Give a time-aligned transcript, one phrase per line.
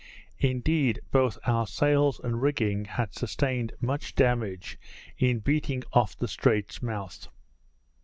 [0.39, 4.79] Indeed, both our sails and rigging had sustained much damage
[5.19, 7.27] in beating off the Strait's mouth.